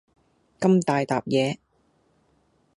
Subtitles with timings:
[0.59, 1.59] 咁大疊嘢